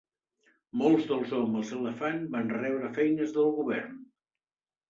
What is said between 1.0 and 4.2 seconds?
dels homes elefant van rebre feines del govern.